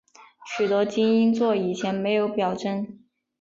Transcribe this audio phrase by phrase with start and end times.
[0.57, 3.03] 许多基因座以前没有表征。